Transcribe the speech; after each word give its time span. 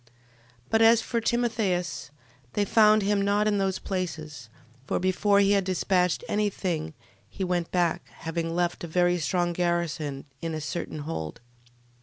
12:18. 0.01 0.07
But 0.71 0.81
as 0.81 1.01
for 1.03 1.21
Timotheus, 1.21 2.09
they 2.53 2.65
found 2.65 3.03
him 3.03 3.21
not 3.21 3.47
in 3.47 3.59
those 3.59 3.77
places, 3.77 4.49
for 4.87 4.97
before 4.97 5.39
he 5.41 5.51
had 5.51 5.63
dispatched 5.63 6.23
any 6.27 6.49
thing 6.49 6.95
he 7.29 7.43
went 7.43 7.69
back, 7.71 8.07
having 8.09 8.55
left 8.55 8.83
a 8.83 8.87
very 8.87 9.19
strong 9.19 9.53
garrison 9.53 10.25
in 10.41 10.55
a 10.55 10.59
certain 10.59 11.01
hold: 11.05 11.35
12:19. 11.35 11.39